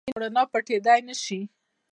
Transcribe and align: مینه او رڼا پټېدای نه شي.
مینه 0.05 0.11
او 0.17 0.21
رڼا 0.23 0.43
پټېدای 0.51 0.99
نه 1.07 1.15
شي. 1.23 1.39